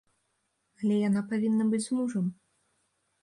Але 0.79 0.95
яна 1.09 1.21
павінна 1.33 1.67
быць 1.73 1.81
з 1.85 1.91
мужам. 1.97 2.25